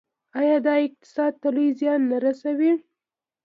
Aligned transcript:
آیا 0.39 0.57
دا 0.65 0.73
اقتصاد 0.85 1.33
ته 1.41 1.47
لوی 1.55 1.69
زیان 1.79 2.01
نه 2.11 2.17
رسوي؟ 2.25 2.71